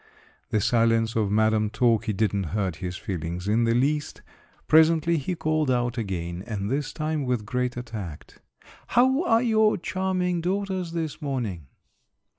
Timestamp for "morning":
11.21-11.67